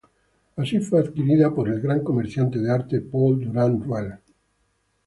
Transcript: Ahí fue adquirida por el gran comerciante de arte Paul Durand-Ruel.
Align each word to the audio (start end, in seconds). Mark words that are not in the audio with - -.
Ahí 0.55 0.79
fue 0.79 0.99
adquirida 0.99 1.53
por 1.53 1.69
el 1.69 1.79
gran 1.79 2.03
comerciante 2.03 2.57
de 2.57 2.71
arte 2.71 3.01
Paul 3.01 3.39
Durand-Ruel. 3.45 4.13